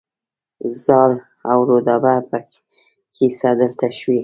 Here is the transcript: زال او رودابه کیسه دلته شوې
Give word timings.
زال 0.83 1.11
او 1.51 1.59
رودابه 1.69 2.15
کیسه 3.15 3.49
دلته 3.59 3.87
شوې 3.99 4.19